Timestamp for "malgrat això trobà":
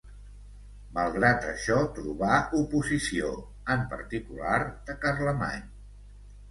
0.97-2.39